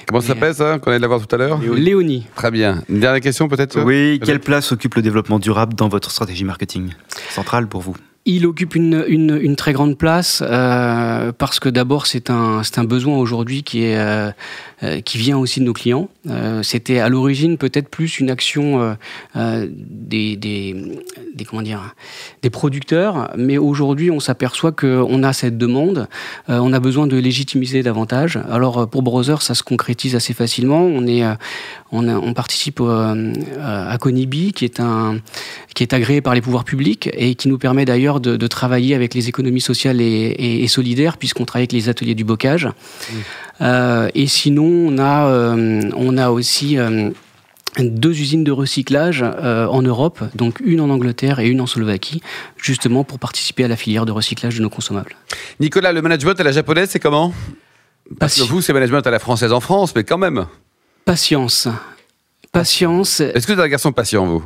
Comment 0.07 0.21
ça 0.21 0.27
s'appelle 0.27 0.53
ça 0.53 0.79
qu'on 0.79 0.91
allait 0.91 0.99
l'avoir 0.99 1.25
tout 1.25 1.35
à 1.35 1.37
l'heure 1.37 1.59
Léonie. 1.59 2.27
Très 2.35 2.51
bien. 2.51 2.83
Une 2.89 2.99
dernière 2.99 3.21
question 3.21 3.47
peut-être 3.47 3.81
Oui, 3.81 4.19
quelle 4.23 4.39
place 4.39 4.71
occupe 4.71 4.95
le 4.95 5.01
développement 5.01 5.39
durable 5.39 5.73
dans 5.73 5.89
votre 5.89 6.11
stratégie 6.11 6.43
marketing 6.43 6.91
Centrale 7.29 7.67
pour 7.67 7.81
vous? 7.81 7.95
Il 8.27 8.45
occupe 8.45 8.75
une, 8.75 9.05
une, 9.07 9.55
très 9.55 9.71
grande 9.71 9.97
place 9.97 10.43
euh, 10.45 11.31
parce 11.31 11.61
que 11.61 11.69
d'abord 11.69 12.07
c'est 12.07 12.29
un, 12.29 12.61
un 12.75 12.83
besoin 12.83 13.17
aujourd'hui 13.17 13.63
qui, 13.63 13.85
euh, 13.85 14.31
euh, 14.83 14.99
qui 14.99 15.17
vient 15.17 15.37
aussi 15.37 15.61
de 15.61 15.65
nos 15.65 15.73
clients. 15.73 16.09
C'était 16.61 16.99
à 16.99 17.07
l'origine 17.07 17.57
peut-être 17.57 17.87
plus 17.87 18.19
une 18.19 18.29
action 18.29 18.97
des, 19.33 20.35
des, 20.35 20.75
comment 21.49 21.61
dire, 21.61 21.95
des 22.41 22.49
producteurs, 22.49 23.31
mais 23.37 23.57
aujourd'hui 23.57 24.11
on 24.11 24.19
s'aperçoit 24.19 24.73
qu'on 24.73 25.23
a 25.23 25.31
cette 25.31 25.57
demande, 25.57 26.09
on 26.49 26.73
a 26.73 26.79
besoin 26.81 27.07
de 27.07 27.15
légitimiser 27.15 27.81
davantage. 27.81 28.37
Alors 28.49 28.89
pour 28.89 29.03
Browser 29.03 29.37
ça 29.39 29.55
se 29.55 29.63
concrétise 29.63 30.17
assez 30.17 30.33
facilement. 30.33 30.81
On, 30.81 31.07
est, 31.07 31.23
on 31.93 32.33
participe 32.33 32.81
à 32.81 33.97
Conibi 34.01 34.51
qui 34.51 34.65
est, 34.65 34.81
un, 34.81 35.19
qui 35.73 35.83
est 35.83 35.93
agréé 35.93 36.19
par 36.19 36.35
les 36.35 36.41
pouvoirs 36.41 36.65
publics 36.65 37.09
et 37.13 37.35
qui 37.35 37.47
nous 37.47 37.57
permet 37.57 37.85
d'ailleurs 37.85 38.16
de, 38.19 38.47
travailler 38.47 38.95
avec 38.95 39.13
les 39.13 39.29
économies 39.29 39.61
sociales 39.61 40.01
et, 40.01 40.67
solidaires, 40.67 41.17
puisqu'on 41.17 41.45
travaille 41.45 41.63
avec 41.63 41.73
les 41.73 41.89
ateliers 41.89 42.15
du 42.15 42.23
bocage. 42.23 42.69
Euh, 43.61 44.09
et 44.13 44.27
sinon, 44.27 44.63
on 44.63 44.97
a, 44.97 45.27
euh, 45.27 45.89
on 45.95 46.17
a 46.17 46.29
aussi 46.29 46.77
euh, 46.77 47.09
deux 47.79 48.11
usines 48.11 48.43
de 48.43 48.51
recyclage 48.51 49.23
en 49.23 49.81
Europe, 49.81 50.23
donc 50.35 50.59
une 50.63 50.81
en 50.81 50.89
Angleterre 50.89 51.39
et 51.39 51.47
une 51.47 51.61
en 51.61 51.67
Slovaquie, 51.67 52.21
justement 52.57 53.03
pour 53.03 53.19
participer 53.19 53.63
à 53.63 53.67
la 53.67 53.75
filière 53.75 54.05
de 54.05 54.11
recyclage 54.11 54.57
de 54.57 54.61
nos 54.61 54.69
consommables. 54.69 55.15
Nicolas, 55.59 55.91
le 55.91 56.01
management 56.01 56.39
à 56.39 56.43
la 56.43 56.51
japonaise, 56.51 56.89
c'est 56.89 56.99
comment? 56.99 57.33
Parce 58.19 58.39
que 58.39 58.43
vous, 58.43 58.61
c'est 58.61 58.73
management 58.73 59.05
à 59.05 59.11
la 59.11 59.19
française 59.19 59.51
en 59.51 59.59
France, 59.59 59.93
mais 59.95 60.03
quand 60.03 60.17
même. 60.17 60.45
Patience. 61.05 61.67
Patience. 62.51 63.19
Est-ce 63.19 63.45
que 63.45 63.53
vous 63.53 63.59
êtes 63.59 63.65
un 63.65 63.69
garçon 63.69 63.91
patient, 63.91 64.25
vous? 64.25 64.43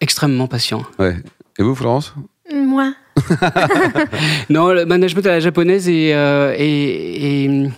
Extrêmement 0.00 0.46
patient. 0.46 0.84
Ouais. 0.98 1.16
Et 1.58 1.62
vous, 1.62 1.74
Florence? 1.74 2.14
Moi. 2.52 2.94
non, 4.50 4.72
le 4.72 4.84
management 4.84 5.26
à 5.26 5.30
la 5.30 5.40
japonaise 5.40 5.88
est, 5.88 6.14
euh, 6.14 7.68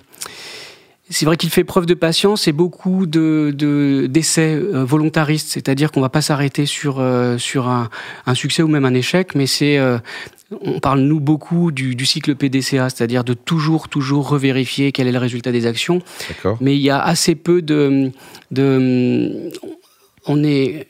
c'est 1.11 1.25
vrai 1.25 1.37
qu'il 1.37 1.51
fait 1.51 1.65
preuve 1.65 1.87
de 1.87 1.95
patience 1.95 2.49
et 2.49 2.53
beaucoup 2.53 3.07
de, 3.07 4.07
d'essais 4.09 4.55
euh, 4.55 4.85
volontaristes, 4.85 5.49
c'est-à-dire 5.49 5.91
qu'on 5.91 6.01
va 6.01 6.11
pas 6.11 6.21
s'arrêter 6.21 6.67
sur 6.67 7.01
euh, 7.01 7.39
sur 7.39 7.69
un, 7.69 7.89
succès 8.35 8.63
ou 8.63 8.69
même 8.69 8.85
un 8.85 8.95
échec, 8.95 9.35
mais 9.35 9.47
c'est 9.47 9.79
on 10.63 10.81
parle 10.81 11.01
nous 11.01 11.21
beaucoup 11.21 11.73
du, 11.73 12.07
cycle 12.07 12.35
PDCA, 12.35 12.89
c'est-à-dire 12.91 13.23
de 13.23 13.35
toujours 13.35 13.89
toujours 13.89 14.29
revérifier 14.29 14.93
quel 14.93 15.07
est 15.07 15.13
le 15.13 15.19
résultat 15.19 15.53
des 15.53 15.67
actions. 15.67 16.01
Mais 16.61 16.75
il 16.75 16.83
y 16.83 16.91
a 16.91 17.01
assez 17.01 17.35
peu 17.35 17.63
de 17.63 18.11
de 18.51 19.51
on 20.27 20.45
est 20.45 20.89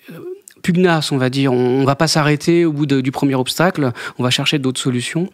pugnace, 0.63 1.13
on 1.13 1.19
va 1.19 1.31
dire. 1.31 1.53
On, 1.53 1.81
ne 1.81 1.87
va 1.87 1.97
pas 1.97 2.09
s'arrêter 2.09 2.65
au 2.65 2.73
bout 2.73 2.87
du 2.87 3.11
premier 3.13 3.35
obstacle. 3.35 3.93
On 4.19 4.23
va 4.23 4.31
chercher 4.31 4.59
d'autres 4.59 4.81
solutions. 4.81 5.29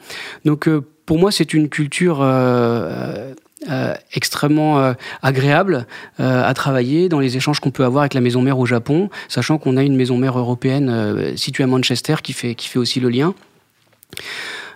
Donc, 0.44 0.68
euh, 0.68 0.82
pour 1.06 1.18
moi, 1.18 1.30
c'est 1.30 1.54
une 1.54 1.68
culture 1.68 2.20
euh, 2.22 3.34
euh, 3.70 3.94
extrêmement 4.12 4.94
agréable 5.22 5.86
à 6.18 6.54
travailler 6.54 7.08
dans 7.08 7.20
les 7.20 7.36
échanges 7.36 7.60
qu'on 7.60 7.70
peut 7.70 7.84
avoir 7.84 8.02
avec 8.02 8.14
la 8.14 8.20
maison 8.20 8.40
mère 8.40 8.58
au 8.58 8.66
Japon, 8.66 9.10
sachant 9.28 9.58
qu'on 9.58 9.76
a 9.76 9.82
une 9.82 9.96
maison 9.96 10.16
mère 10.16 10.38
européenne 10.38 11.36
située 11.36 11.64
à 11.64 11.66
Manchester 11.66 12.16
qui 12.22 12.32
fait, 12.32 12.54
qui 12.54 12.68
fait 12.68 12.78
aussi 12.78 13.00
le 13.00 13.10
lien. 13.10 13.34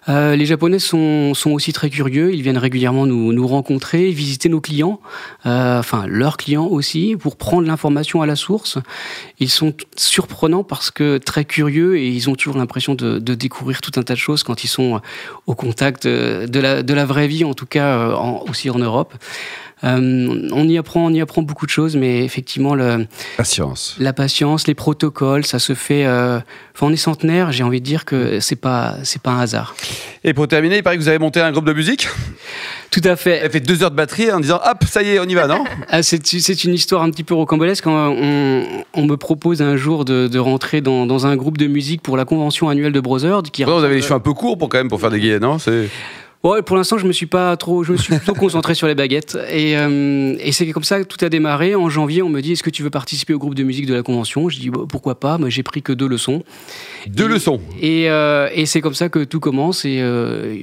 Euh, 0.08 0.36
les 0.36 0.46
Japonais 0.46 0.78
sont, 0.78 1.34
sont, 1.34 1.50
aussi 1.50 1.72
très 1.72 1.90
curieux. 1.90 2.32
Ils 2.32 2.42
viennent 2.42 2.58
régulièrement 2.58 3.06
nous, 3.06 3.32
nous 3.32 3.46
rencontrer, 3.46 4.10
visiter 4.10 4.48
nos 4.48 4.60
clients, 4.60 5.00
euh, 5.46 5.78
enfin 5.78 6.06
leurs 6.06 6.36
clients 6.36 6.66
aussi, 6.66 7.16
pour 7.18 7.36
prendre 7.36 7.66
l'information 7.66 8.22
à 8.22 8.26
la 8.26 8.36
source. 8.36 8.78
Ils 9.38 9.50
sont 9.50 9.74
surprenants 9.96 10.64
parce 10.64 10.90
que 10.90 11.18
très 11.18 11.44
curieux 11.44 11.98
et 11.98 12.08
ils 12.08 12.30
ont 12.30 12.34
toujours 12.34 12.56
l'impression 12.56 12.94
de, 12.94 13.18
de, 13.18 13.34
découvrir 13.34 13.80
tout 13.80 13.92
un 13.96 14.02
tas 14.02 14.14
de 14.14 14.18
choses 14.18 14.42
quand 14.42 14.64
ils 14.64 14.68
sont 14.68 15.00
au 15.46 15.54
contact 15.54 16.06
de 16.06 16.60
la, 16.60 16.82
de 16.82 16.94
la 16.94 17.04
vraie 17.04 17.28
vie, 17.28 17.44
en 17.44 17.54
tout 17.54 17.66
cas 17.66 17.98
euh, 17.98 18.16
aussi 18.48 18.70
en 18.70 18.78
Europe. 18.78 19.14
Euh, 19.84 20.48
on 20.52 20.68
y 20.68 20.78
apprend, 20.78 21.06
on 21.06 21.12
y 21.12 21.20
apprend 21.20 21.42
beaucoup 21.42 21.66
de 21.66 21.70
choses, 21.70 21.96
mais 21.96 22.24
effectivement, 22.24 22.74
le, 22.74 23.06
patience. 23.36 23.96
la 23.98 24.12
patience, 24.12 24.66
les 24.66 24.74
protocoles, 24.74 25.46
ça 25.46 25.58
se 25.58 25.74
fait. 25.74 26.04
Euh, 26.06 26.40
on 26.80 26.92
est 26.92 26.96
centenaire, 26.96 27.52
j'ai 27.52 27.64
envie 27.64 27.80
de 27.80 27.84
dire 27.84 28.04
que 28.04 28.40
c'est 28.40 28.56
pas, 28.56 28.96
c'est 29.02 29.20
pas 29.20 29.30
un 29.32 29.40
hasard. 29.40 29.74
Et 30.24 30.34
pour 30.34 30.46
terminer, 30.48 30.78
il 30.78 30.82
paraît 30.82 30.96
que 30.96 31.02
vous 31.02 31.08
avez 31.08 31.18
monté 31.18 31.40
un 31.40 31.50
groupe 31.52 31.64
de 31.64 31.72
musique. 31.72 32.08
Tout 32.90 33.02
à 33.04 33.16
fait. 33.16 33.40
Elle 33.42 33.50
fait 33.50 33.60
deux 33.60 33.82
heures 33.82 33.90
de 33.90 33.96
batterie 33.96 34.32
en 34.32 34.40
disant 34.40 34.60
hop, 34.64 34.84
ça 34.84 35.02
y 35.02 35.10
est, 35.10 35.18
on 35.18 35.24
y 35.24 35.34
va, 35.34 35.46
non? 35.46 35.64
Ah, 35.90 36.02
c'est, 36.02 36.64
une 36.64 36.74
histoire 36.74 37.02
un 37.02 37.10
petit 37.10 37.24
peu 37.24 37.34
rocambolesque. 37.34 37.86
On, 37.86 38.64
on 38.94 39.04
me 39.04 39.16
propose 39.16 39.62
un 39.62 39.76
jour 39.76 40.04
de, 40.04 40.38
rentrer 40.38 40.80
dans, 40.80 41.26
un 41.26 41.36
groupe 41.36 41.58
de 41.58 41.66
musique 41.66 42.02
pour 42.02 42.16
la 42.16 42.24
convention 42.24 42.68
annuelle 42.68 42.92
de 42.92 43.00
Brother. 43.00 43.42
Qui 43.52 43.64
vous 43.64 43.70
avez 43.70 43.96
les 43.96 44.02
cheveux 44.02 44.14
un 44.14 44.20
peu 44.20 44.34
courts 44.34 44.58
pour 44.58 44.68
quand 44.68 44.78
même 44.78 44.88
pour 44.88 45.00
faire 45.00 45.10
des 45.10 45.20
guillemets, 45.20 45.40
non? 45.40 45.58
C'est... 45.58 45.88
Ouais, 46.44 46.62
pour 46.62 46.76
l'instant, 46.76 46.98
je 46.98 47.06
me 47.06 47.10
suis 47.10 47.26
pas 47.26 47.56
trop, 47.56 47.82
je 47.82 47.90
me 47.90 47.96
suis 47.96 48.14
plutôt 48.14 48.34
concentré 48.38 48.74
sur 48.74 48.86
les 48.86 48.94
baguettes. 48.94 49.36
Et, 49.50 49.76
euh, 49.76 50.36
et 50.38 50.52
c'est 50.52 50.70
comme 50.70 50.84
ça 50.84 51.00
que 51.00 51.04
tout 51.04 51.22
a 51.24 51.28
démarré. 51.28 51.74
En 51.74 51.88
janvier, 51.88 52.22
on 52.22 52.28
me 52.28 52.40
dit, 52.40 52.52
est-ce 52.52 52.62
que 52.62 52.70
tu 52.70 52.84
veux 52.84 52.90
participer 52.90 53.34
au 53.34 53.40
groupe 53.40 53.56
de 53.56 53.64
musique 53.64 53.86
de 53.86 53.94
la 53.94 54.04
convention? 54.04 54.48
Je 54.48 54.60
dis, 54.60 54.70
bah, 54.70 54.82
pourquoi 54.88 55.18
pas 55.18 55.36
Moi, 55.36 55.50
j'ai 55.50 55.64
pris 55.64 55.82
que 55.82 55.92
deux 55.92 56.06
leçons. 56.06 56.44
Deux 57.08 57.26
leçons. 57.26 57.60
Et, 57.80 58.08
euh, 58.08 58.48
et 58.54 58.66
c'est 58.66 58.80
comme 58.80 58.94
ça 58.94 59.08
que 59.08 59.24
tout 59.24 59.40
commence. 59.40 59.84
Et 59.84 59.98
euh, 60.00 60.58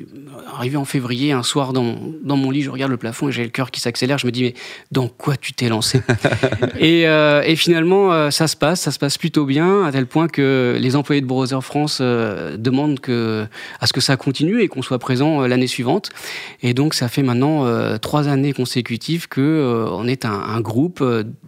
arrivé 0.55 0.77
en 0.77 0.85
février, 0.85 1.33
un 1.33 1.43
soir 1.43 1.73
dans, 1.73 1.97
dans 2.23 2.37
mon 2.37 2.51
lit, 2.51 2.61
je 2.61 2.69
regarde 2.69 2.91
le 2.91 2.97
plafond 2.97 3.27
et 3.27 3.33
j'ai 3.33 3.43
le 3.43 3.49
cœur 3.49 3.69
qui 3.69 3.81
s'accélère. 3.81 4.17
Je 4.17 4.27
me 4.27 4.31
dis, 4.31 4.43
mais 4.43 4.53
dans 4.93 5.09
quoi 5.09 5.35
tu 5.35 5.51
t'es 5.51 5.67
lancé? 5.67 6.01
Et, 6.79 7.55
finalement, 7.57 8.31
ça 8.31 8.47
se 8.47 8.55
passe, 8.55 8.81
ça 8.81 8.91
se 8.91 8.99
passe 8.99 9.17
plutôt 9.17 9.45
bien, 9.45 9.83
à 9.83 9.91
tel 9.91 10.05
point 10.05 10.27
que 10.27 10.77
les 10.79 10.95
employés 10.95 11.21
de 11.21 11.25
Browser 11.25 11.59
France 11.61 12.01
demandent 12.01 12.99
que, 12.99 13.45
à 13.79 13.87
ce 13.87 13.93
que 13.93 14.01
ça 14.01 14.17
continue 14.17 14.61
et 14.61 14.67
qu'on 14.67 14.81
soit 14.81 14.99
présent 14.99 15.41
l'année 15.47 15.64
suivante. 15.67 16.09
Et 16.61 16.73
donc, 16.73 16.93
ça 16.93 17.07
fait 17.07 17.23
maintenant 17.23 17.65
trois 17.99 18.27
années 18.27 18.53
consécutives 18.53 19.27
que 19.27 19.85
on 19.91 20.07
est 20.07 20.25
un, 20.25 20.33
un 20.33 20.61
groupe 20.61 21.03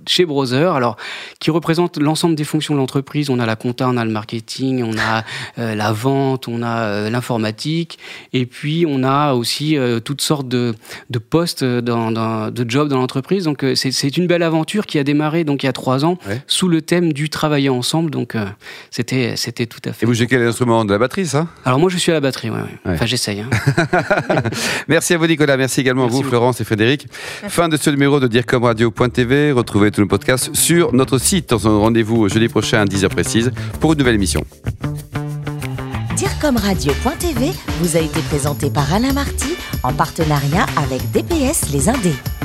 chez 0.07 0.25
Browser, 0.25 0.71
alors 0.75 0.97
qui 1.39 1.51
représente 1.51 1.97
l'ensemble 1.97 2.35
des 2.35 2.43
fonctions 2.43 2.73
de 2.73 2.79
l'entreprise. 2.79 3.29
On 3.29 3.39
a 3.39 3.45
la 3.45 3.55
compta, 3.55 3.87
on 3.87 3.97
a 3.97 4.05
le 4.05 4.11
marketing, 4.11 4.83
on 4.83 4.97
a 4.97 5.23
la 5.57 5.91
vente, 5.91 6.47
on 6.47 6.63
a 6.63 7.09
l'informatique, 7.09 7.99
et 8.33 8.45
puis 8.45 8.85
on 8.87 9.03
a 9.03 9.33
aussi 9.33 9.77
euh, 9.77 9.99
toutes 9.99 10.21
sortes 10.21 10.47
de, 10.47 10.75
postes, 11.29 11.63
dans, 11.63 12.51
de 12.51 12.69
jobs 12.69 12.87
dans 12.87 12.97
l'entreprise. 12.97 13.45
Donc 13.45 13.63
euh, 13.63 13.75
c'est 13.75 14.17
une 14.17 14.27
belle 14.27 14.43
aventure 14.43 14.85
qui 14.85 14.99
a 14.99 15.03
démarré 15.03 15.43
donc 15.43 15.63
il 15.63 15.65
y 15.65 15.69
a 15.69 15.73
trois 15.73 16.05
ans 16.05 16.17
sous 16.47 16.67
le 16.67 16.81
thème 16.81 17.13
du 17.13 17.29
travailler 17.29 17.69
ensemble. 17.69 18.11
Donc 18.11 18.35
euh, 18.35 18.45
c'était 18.91 19.35
c'était 19.35 19.65
tout 19.65 19.81
à 19.85 19.93
fait. 19.93 20.05
Et 20.05 20.07
vous 20.07 20.13
jouez 20.13 20.27
quel 20.27 20.41
instrument? 20.43 20.85
De 20.85 20.91
la 20.91 20.99
batterie, 20.99 21.25
ça? 21.25 21.47
Alors 21.65 21.79
moi 21.79 21.89
je 21.89 21.97
suis 21.97 22.11
à 22.11 22.15
la 22.15 22.21
batterie, 22.21 22.49
ouais, 22.49 22.59
enfin 22.85 23.05
j'essaye. 23.05 23.41
Hein. 23.41 23.49
merci 24.87 25.13
à 25.13 25.17
vous 25.17 25.27
Nicolas, 25.27 25.57
merci 25.57 25.81
également 25.81 26.05
à 26.05 26.07
vous 26.07 26.23
Florence 26.23 26.61
et 26.61 26.63
Frédéric. 26.63 27.07
Fin 27.47 27.69
de 27.69 27.77
ce 27.77 27.89
numéro 27.89 28.19
de 28.19 28.27
DIRCOMRadio.tv. 28.27 29.51
Retrouvez 29.51 29.91
tous 29.91 30.01
nos 30.01 30.07
podcasts 30.07 30.53
sur 30.55 30.93
notre 30.93 31.17
site. 31.17 31.51
Rendez-vous 31.53 32.29
jeudi 32.29 32.47
prochain 32.47 32.81
à 32.81 32.85
10h 32.85 33.09
précise 33.09 33.51
pour 33.79 33.93
une 33.93 33.99
nouvelle 33.99 34.15
émission. 34.15 34.43
DIRCOMRadio.tv 36.15 37.51
vous 37.81 37.97
a 37.97 37.99
été 37.99 38.19
présenté 38.21 38.69
par 38.69 38.91
Alain 38.93 39.13
Marty 39.13 39.55
en 39.83 39.93
partenariat 39.93 40.65
avec 40.77 41.11
DPS 41.11 41.71
Les 41.71 41.89
Indés. 41.89 42.36